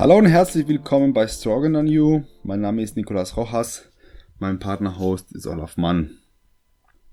[0.00, 2.22] Hallo und herzlich willkommen bei Stronger Than You.
[2.42, 3.84] Mein Name ist Nicolas Rojas.
[4.38, 6.16] Mein Partner-Host ist Olaf Mann.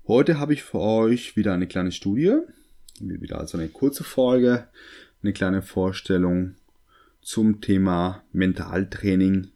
[0.06, 2.38] Heute habe ich für euch wieder eine kleine Studie.
[2.98, 4.68] Wieder also eine kurze Folge,
[5.22, 6.54] eine kleine Vorstellung
[7.20, 9.48] zum Thema Mentaltraining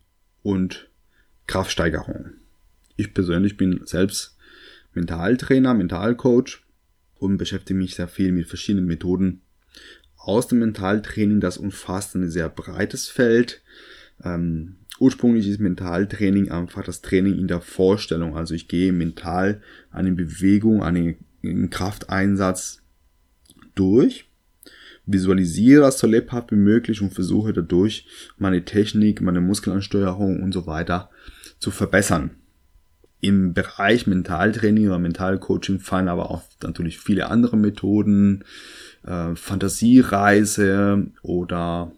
[0.43, 0.91] und
[1.47, 2.33] Kraftsteigerung.
[2.97, 4.37] Ich persönlich bin selbst
[4.93, 6.63] Mentaltrainer, Mentalcoach
[7.19, 9.41] und beschäftige mich sehr viel mit verschiedenen Methoden
[10.23, 11.41] aus dem Mentaltraining.
[11.41, 13.63] Das umfasst ein sehr breites Feld.
[14.25, 18.37] Ähm, ursprünglich ist Mentaltraining einfach das Training in der Vorstellung.
[18.37, 22.83] Also ich gehe mental eine Bewegung, einen Krafteinsatz
[23.75, 24.29] durch,
[25.07, 28.07] visualisiere das so lebhaft wie möglich und versuche dadurch
[28.39, 31.11] meine Technik, meine Muskelansteuerung und so weiter
[31.59, 32.42] zu verbessern.
[33.25, 38.43] Im Bereich Mentaltraining oder Mentalcoaching fallen aber auch natürlich viele andere Methoden,
[39.07, 41.93] äh, Fantasiereise oder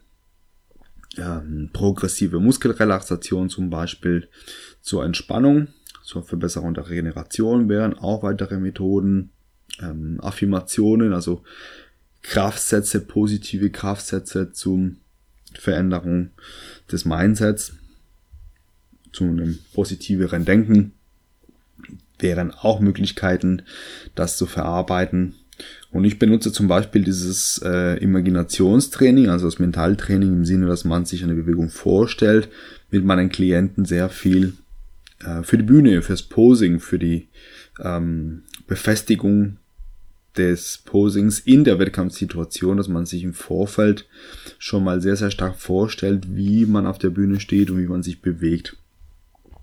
[1.16, 4.28] ähm, progressive Muskelrelaxation zum Beispiel
[4.82, 5.68] zur Entspannung,
[6.02, 9.30] zur Verbesserung der Regeneration wären auch weitere Methoden,
[9.80, 11.42] ähm, Affirmationen, also
[12.20, 14.98] Kraftsätze, positive Kraftsätze zum
[15.54, 16.32] Veränderung
[16.92, 17.72] des Mindsets,
[19.10, 20.92] zu einem positiveren Denken
[22.18, 23.62] wären auch Möglichkeiten,
[24.14, 25.34] das zu verarbeiten.
[25.90, 31.04] Und ich benutze zum Beispiel dieses äh, Imaginationstraining, also das Mentaltraining im Sinne, dass man
[31.04, 32.48] sich eine Bewegung vorstellt,
[32.90, 34.54] mit meinen Klienten sehr viel
[35.20, 37.28] äh, für die Bühne, fürs Posing, für die
[37.80, 39.58] ähm, Befestigung
[40.36, 44.08] des Posings in der Wettkampfsituation, dass man sich im Vorfeld
[44.58, 48.02] schon mal sehr, sehr stark vorstellt, wie man auf der Bühne steht und wie man
[48.02, 48.76] sich bewegt.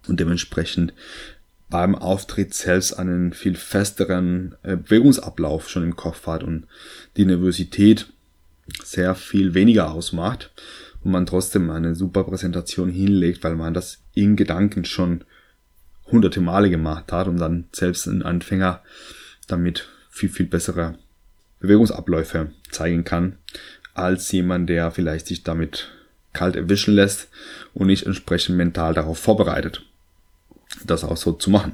[0.08, 0.94] Und dementsprechend
[1.72, 6.68] beim Auftritt selbst einen viel festeren äh, Bewegungsablauf schon im Kopf hat und
[7.18, 8.08] die Nervosität
[8.84, 10.52] sehr viel weniger ausmacht
[11.04, 15.24] und man trotzdem eine super Präsentation hinlegt, weil man das in Gedanken schon
[16.12, 18.82] hunderte Male gemacht hat und dann selbst ein Anfänger
[19.48, 20.96] damit viel, viel bessere
[21.62, 23.38] Bewegungsabläufe zeigen kann,
[23.94, 25.90] als jemand, der vielleicht sich damit
[26.34, 27.30] kalt erwischen lässt
[27.74, 29.86] und nicht entsprechend mental darauf vorbereitet
[30.86, 31.74] das auch so zu machen.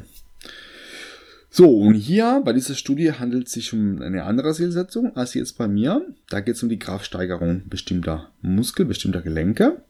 [1.50, 5.58] So, und hier bei dieser Studie handelt es sich um eine andere Zielsetzung als jetzt
[5.58, 6.06] bei mir.
[6.30, 9.82] Da geht es um die Kraftsteigerung bestimmter Muskel, bestimmter Gelenke.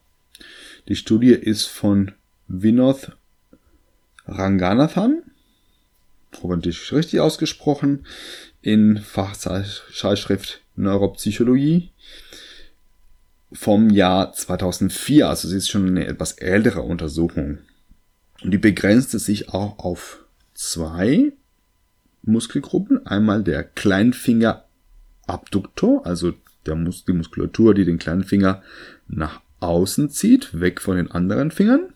[0.88, 2.14] Die Studie ist von
[2.48, 3.12] Vinod
[4.26, 5.24] Ranganathan,
[6.42, 8.06] hoffentlich richtig ausgesprochen,
[8.62, 11.92] in Fachzeitschrift Neuropsychologie
[13.52, 15.28] vom Jahr 2004.
[15.28, 17.60] Also sie ist schon eine etwas ältere Untersuchung.
[18.44, 21.32] Und die begrenzte sich auch auf zwei
[22.24, 23.08] Muskelgruppen.
[23.08, 26.34] Einmal der Kleinfingerabduktor, also
[26.66, 28.62] der Mus die Muskulatur, die den kleinen Finger
[29.08, 31.94] nach außen zieht, weg von den anderen Fingern.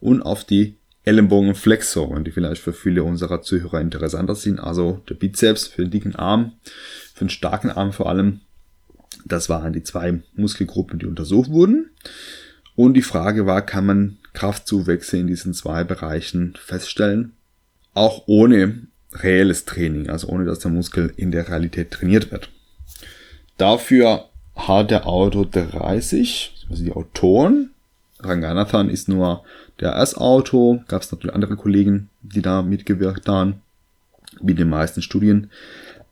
[0.00, 4.58] Und auf die Ellenbogenflexoren, die vielleicht für viele unserer Zuhörer interessanter sind.
[4.58, 6.52] Also der Bizeps für den dicken Arm,
[7.14, 8.40] für den starken Arm vor allem.
[9.24, 11.90] Das waren die zwei Muskelgruppen, die untersucht wurden.
[12.74, 17.32] Und die Frage war, kann man Kraftzuwächse in diesen zwei Bereichen feststellen,
[17.94, 22.50] auch ohne reelles Training, also ohne dass der Muskel in der Realität trainiert wird.
[23.56, 27.70] Dafür hat der Autor 30, also die Autoren,
[28.20, 29.44] Ranganathan ist nur
[29.80, 33.62] der Erstautor, gab es natürlich andere Kollegen, die da mitgewirkt haben,
[34.40, 35.50] wie in den meisten Studien,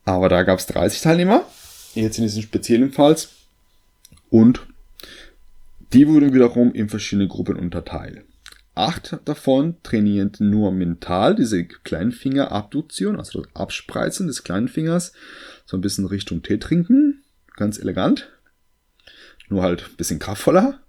[0.04, 1.44] aber da gab es 30 Teilnehmer,
[1.94, 3.16] jetzt in diesem speziellen Fall,
[4.30, 4.60] und
[5.92, 8.24] die wurden wiederum in verschiedene Gruppen unterteilt.
[8.74, 15.12] Acht davon trainierten nur mental diese Kleinfingerabduktion, also das Abspreizen des Kleinfingers,
[15.66, 17.22] so ein bisschen Richtung Tee trinken,
[17.56, 18.30] ganz elegant,
[19.48, 20.80] nur halt ein bisschen kraftvoller.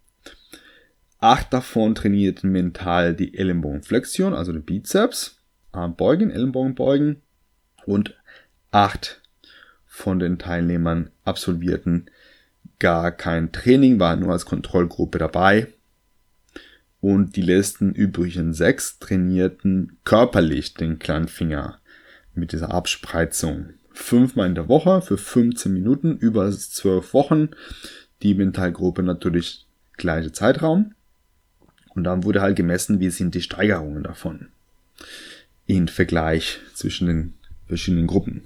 [1.20, 5.40] Acht davon trainierten mental die Ellenbogenflexion, also den Bizeps,
[5.74, 7.22] Armbeugen, Ellenbogenbeugen
[7.86, 8.16] und
[8.72, 9.22] acht
[9.86, 12.10] von den Teilnehmern absolvierten
[12.84, 15.68] gar kein Training, war nur als Kontrollgruppe dabei.
[17.00, 21.80] Und die letzten übrigen sechs trainierten körperlich den kleinen Finger
[22.34, 23.70] mit dieser Abspreizung.
[23.94, 27.52] Fünfmal in der Woche für 15 Minuten über zwölf Wochen.
[28.22, 29.66] Die Mentalgruppe natürlich
[29.96, 30.94] gleiche Zeitraum.
[31.96, 34.50] Und dann wurde halt gemessen, wie sind die Steigerungen davon.
[35.66, 37.34] In Vergleich zwischen den
[37.66, 38.44] verschiedenen Gruppen.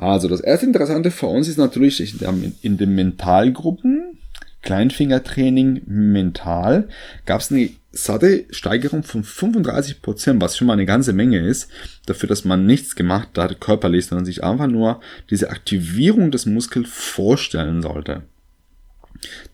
[0.00, 2.14] Also das erste Interessante für uns ist natürlich
[2.62, 4.16] in den Mentalgruppen,
[4.62, 6.88] Kleinfingertraining mental,
[7.26, 11.70] gab es eine satte Steigerung von 35%, Prozent, was schon mal eine ganze Menge ist,
[12.06, 16.88] dafür, dass man nichts gemacht hat körperlich, sondern sich einfach nur diese Aktivierung des Muskels
[16.88, 18.22] vorstellen sollte.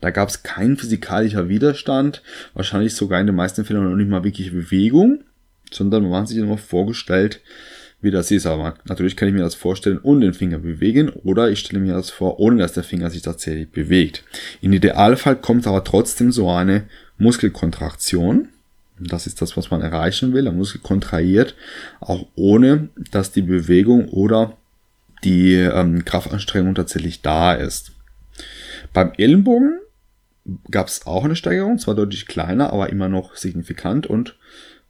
[0.00, 2.22] Da gab es keinen physikalischer Widerstand,
[2.54, 5.24] wahrscheinlich sogar in den meisten Fällen noch nicht mal wirklich Bewegung,
[5.72, 7.40] sondern man hat sich nur vorgestellt,
[8.00, 8.46] wie das ist.
[8.46, 11.94] Aber natürlich kann ich mir das vorstellen und den Finger bewegen oder ich stelle mir
[11.94, 14.24] das vor, ohne dass der Finger sich tatsächlich bewegt.
[14.60, 16.84] Im Idealfall kommt aber trotzdem so eine
[17.18, 18.48] Muskelkontraktion.
[18.98, 20.44] Das ist das, was man erreichen will.
[20.44, 21.54] Der Muskel kontrahiert,
[22.00, 24.56] auch ohne dass die Bewegung oder
[25.24, 27.92] die ähm, Kraftanstrengung tatsächlich da ist.
[28.92, 29.80] Beim Ellenbogen
[30.70, 34.36] gab es auch eine Steigerung, zwar deutlich kleiner, aber immer noch signifikant und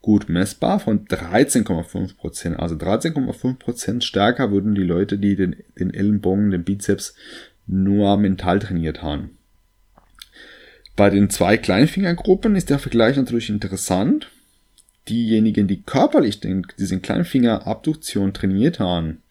[0.01, 2.55] gut messbar von 13,5%.
[2.55, 7.15] Also 13,5% stärker würden die Leute, die den, den Ellenbogen, den Bizeps
[7.65, 9.37] nur mental trainiert haben.
[10.95, 14.29] Bei den zwei Kleinfingergruppen ist der Vergleich natürlich interessant.
[15.07, 19.21] Diejenigen, die körperlich den, diesen Kleinfingerabduktion trainiert haben,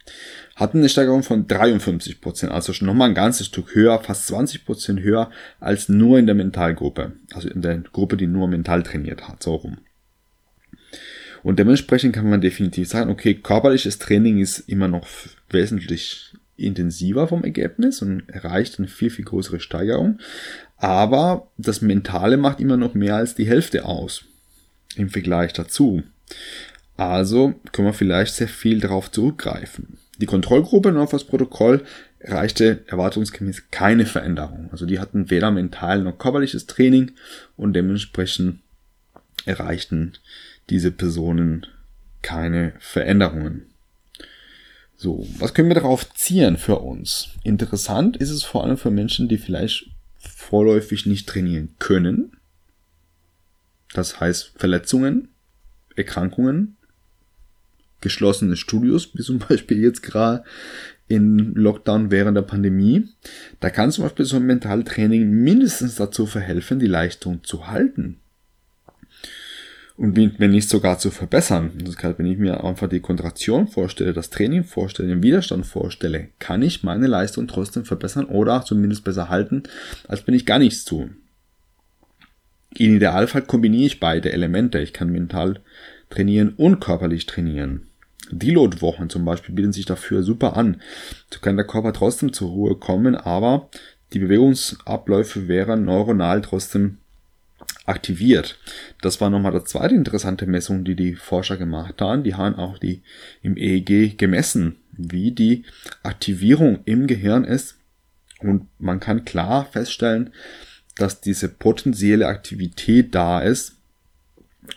[0.55, 5.31] hatten eine Steigerung von 53% also schon nochmal ein ganzes Stück höher, fast 20% höher
[5.59, 9.57] als nur in der Mentalgruppe, also in der Gruppe, die nur mental trainiert hat, so
[9.57, 9.79] rum.
[11.47, 15.07] Und dementsprechend kann man definitiv sagen, okay, körperliches Training ist immer noch
[15.49, 20.19] wesentlich intensiver vom Ergebnis und erreicht eine viel, viel größere Steigerung.
[20.77, 24.25] Aber das Mentale macht immer noch mehr als die Hälfte aus
[24.97, 26.03] im Vergleich dazu.
[26.97, 29.99] Also können wir vielleicht sehr viel darauf zurückgreifen.
[30.19, 31.85] Die Kontrollgruppe noch das Protokoll
[32.19, 34.69] erreichte erwartungsgemäß keine Veränderung.
[34.73, 37.13] Also die hatten weder mental noch körperliches Training
[37.57, 38.59] und dementsprechend
[39.45, 40.15] erreichten
[40.71, 41.67] diese Personen
[42.23, 43.67] keine Veränderungen.
[44.97, 47.29] So, was können wir darauf ziehen für uns?
[47.45, 52.33] Interessant ist es vor allem für Menschen, die vielleicht vorläufig nicht trainieren können.
[53.93, 55.29] Das heißt Verletzungen,
[55.95, 56.77] Erkrankungen,
[58.01, 60.45] geschlossene Studios, wie zum Beispiel jetzt gerade
[61.09, 63.09] in Lockdown während der Pandemie.
[63.61, 68.21] Da kann zum Beispiel so ein Mentaltraining mindestens dazu verhelfen, die Leistung zu halten
[69.97, 71.73] und wenn nicht sogar zu verbessern.
[71.83, 76.29] Das heißt, wenn ich mir einfach die Kontraktion vorstelle, das Training vorstelle, den Widerstand vorstelle,
[76.39, 79.63] kann ich meine Leistung trotzdem verbessern oder zumindest besser halten,
[80.07, 81.11] als wenn ich gar nichts tue.
[82.77, 84.79] In Idealfall kombiniere ich beide Elemente.
[84.81, 85.61] Ich kann mental
[86.11, 87.87] trainieren und körperlich trainieren.
[88.31, 90.83] Deload-Wochen zum Beispiel bieten sich dafür super an.
[91.33, 93.71] So kann der Körper trotzdem zur Ruhe kommen, aber
[94.13, 96.99] die Bewegungsabläufe wären neuronal trotzdem
[97.87, 98.59] aktiviert.
[99.07, 102.25] Das war nochmal die zweite interessante Messung, die die Forscher gemacht haben.
[102.25, 103.03] Die haben auch die
[103.41, 105.65] im EEG gemessen, wie die
[106.03, 107.77] Aktivierung im Gehirn ist.
[108.41, 110.31] Und man kann klar feststellen,
[110.97, 113.77] dass diese potenzielle Aktivität da ist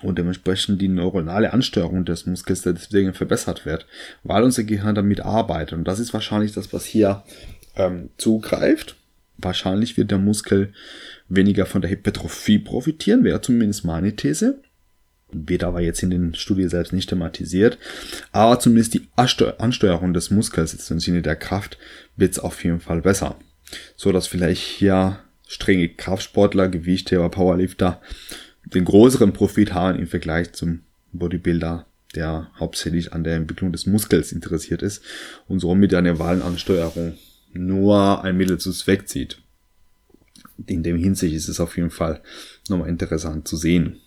[0.04, 3.88] und dementsprechend die neuronale Ansteuerung des Muskels deswegen verbessert wird,
[4.22, 5.74] weil unser Gehirn damit arbeitet.
[5.74, 7.24] Und das ist wahrscheinlich das, was hier
[7.76, 8.96] ähm, zugreift.
[9.42, 10.74] Wahrscheinlich wird der Muskel
[11.30, 14.62] weniger von der Hypertrophie profitieren, wäre zumindest meine These.
[15.32, 17.78] Wird aber jetzt in den Studien selbst nicht thematisiert.
[18.32, 21.78] Aber zumindest die Ansteuerung des Muskels jetzt im Sinne der Kraft
[22.16, 23.38] wird es auf jeden Fall besser.
[23.96, 28.02] So dass vielleicht hier strenge Kraftsportler, Gewichtheber, Powerlifter
[28.66, 30.82] den größeren Profit haben im Vergleich zum
[31.14, 35.04] Bodybuilder, der hauptsächlich an der Entwicklung des Muskels interessiert ist
[35.48, 37.18] und somit eine Wahlenansteuerung
[37.54, 39.42] nur ein Mittel zu Zweck zieht
[40.68, 42.22] in dem Hinsicht ist es auf jeden Fall
[42.68, 43.98] nochmal interessant zu sehen.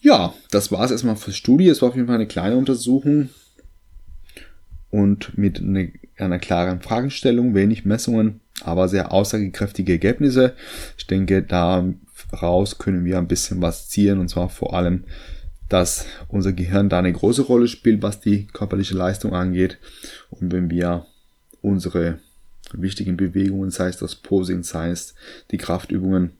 [0.00, 1.68] Ja, das war es erstmal für Studie.
[1.68, 3.28] Es war auf jeden Fall eine kleine Untersuchung
[4.90, 10.54] und mit eine, einer klaren Fragestellung, wenig Messungen, aber sehr aussagekräftige Ergebnisse.
[10.98, 15.04] Ich denke, daraus können wir ein bisschen was ziehen und zwar vor allem,
[15.68, 19.78] dass unser Gehirn da eine große Rolle spielt, was die körperliche Leistung angeht.
[20.30, 21.06] Und wenn wir
[21.62, 22.18] unsere
[22.72, 25.14] wichtigen Bewegungen, sei es das Posing, sei es
[25.50, 26.32] die Kraftübungen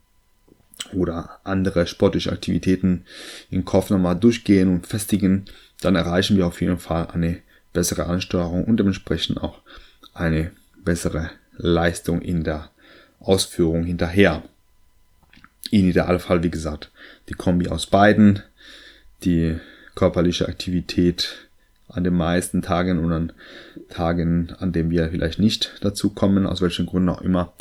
[0.93, 3.05] oder andere sportliche Aktivitäten
[3.50, 5.45] im Kopf nochmal durchgehen und festigen,
[5.81, 7.38] dann erreichen wir auf jeden Fall eine
[7.73, 9.61] bessere Ansteuerung und dementsprechend auch
[10.14, 10.52] eine
[10.85, 12.71] bessere Leistung in der
[13.21, 14.43] Ausführung hinterher.
[15.71, 16.91] In Idealfall, wie gesagt,
[17.29, 18.43] die Kombi aus beiden,
[19.25, 19.59] die
[19.95, 21.49] körperliche Aktivität
[21.93, 23.33] an den meisten Tagen und an
[23.89, 27.53] Tagen, an denen wir vielleicht nicht dazu kommen, aus welchen Gründen auch immer,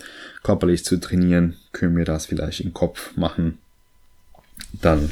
[0.43, 3.57] körperlich zu trainieren, können wir das vielleicht im Kopf machen.
[4.81, 5.09] Dann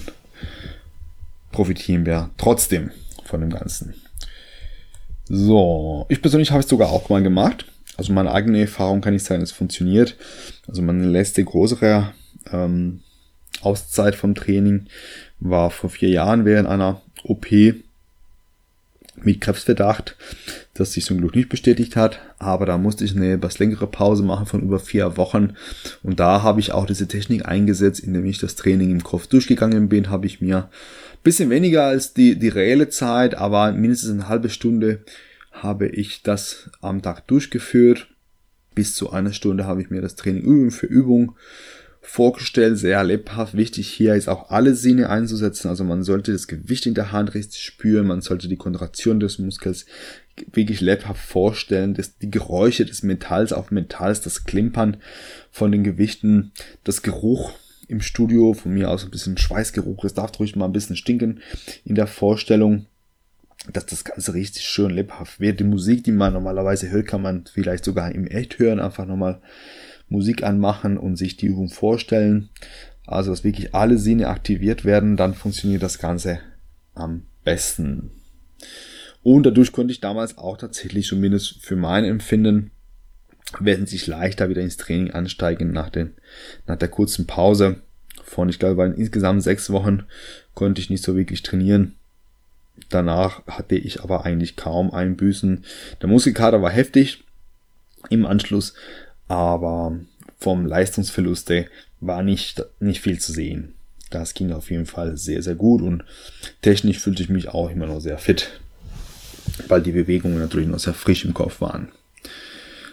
[1.52, 2.92] profitieren wir trotzdem
[3.26, 3.94] von dem Ganzen.
[5.28, 7.66] So, ich persönlich habe es sogar auch mal gemacht.
[7.98, 10.16] Also meine eigene Erfahrung kann ich sagen, es funktioniert.
[10.68, 12.14] Also meine letzte größere
[12.52, 13.02] ähm,
[13.62, 14.88] Auszeit vom Training
[15.40, 17.48] war vor vier Jahren während einer OP
[19.26, 20.16] mit Krebsverdacht,
[20.74, 24.24] das sich zum Glück nicht bestätigt hat, aber da musste ich eine etwas längere Pause
[24.24, 25.54] machen von über vier Wochen
[26.04, 29.90] und da habe ich auch diese Technik eingesetzt, indem ich das Training im Kopf durchgegangen
[29.90, 30.70] bin, habe ich mir
[31.20, 35.04] ein bisschen weniger als die, die reelle Zeit, aber mindestens eine halbe Stunde
[35.52, 38.08] habe ich das am Tag durchgeführt.
[38.76, 41.36] Bis zu einer Stunde habe ich mir das Training Übung für Übung
[42.02, 43.56] vorgestellt, sehr lebhaft.
[43.56, 45.68] Wichtig hier ist auch alle Sinne einzusetzen.
[45.68, 49.40] Also man sollte das Gewicht in der Hand richtig spüren, man sollte die Kontraktion des
[49.40, 49.86] Muskels
[50.54, 54.98] wirklich lebhaft vorstellen, dass die Geräusche des Metalls auf Metalls, das Klimpern
[55.52, 56.52] von den Gewichten,
[56.84, 57.54] das Geruch
[57.88, 61.42] im Studio, von mir aus ein bisschen Schweißgeruch, es darf ruhig mal ein bisschen stinken
[61.84, 62.86] in der Vorstellung,
[63.74, 65.60] dass das Ganze richtig schön lebhaft wird.
[65.60, 69.42] Die Musik, die man normalerweise hört, kann man vielleicht sogar im Echt hören, einfach nochmal
[70.10, 72.50] Musik anmachen und sich die Übung vorstellen.
[73.06, 76.40] Also, dass wirklich alle Sinne aktiviert werden, dann funktioniert das Ganze
[76.94, 78.12] am besten.
[79.24, 82.72] Und dadurch konnte ich damals auch tatsächlich, zumindest für mein Empfinden,
[83.60, 86.14] wesentlich leichter wieder ins Training ansteigen nach, den,
[86.68, 87.82] nach der kurzen Pause
[88.24, 90.04] von, ich glaube, insgesamt sechs Wochen
[90.54, 91.96] konnte ich nicht so wirklich trainieren.
[92.90, 95.66] Danach hatte ich aber eigentlich kaum Einbüßen.
[96.02, 97.24] Der Muskelkater war heftig
[98.10, 98.74] im Anschluss,
[99.30, 99.98] aber
[100.40, 101.50] vom Leistungsverlust
[102.02, 103.76] war nicht, nicht viel zu sehen.
[104.10, 106.04] Das ging auf jeden Fall sehr, sehr gut und
[106.62, 108.60] technisch fühlte ich mich auch immer noch sehr fit,
[109.68, 111.88] weil die Bewegungen natürlich noch sehr frisch im Kopf waren.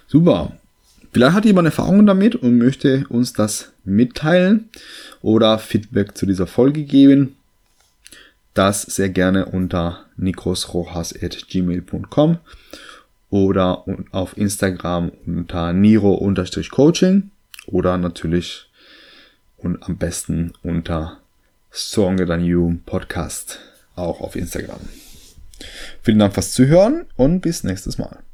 [0.06, 0.52] Super.
[1.12, 4.68] Vielleicht hat jemand Erfahrungen damit und möchte uns das mitteilen
[5.22, 7.36] oder Feedback zu dieser Folge geben.
[8.52, 12.38] Das sehr gerne unter nikrosrojas.gmail.com
[13.30, 17.30] oder auf Instagram unter niro-coaching
[17.66, 18.70] oder natürlich
[19.56, 21.18] und am besten unter
[21.70, 23.60] Stronger Than You Podcast
[23.96, 24.80] auch auf Instagram.
[26.02, 28.25] Vielen Dank fürs Zuhören und bis nächstes Mal.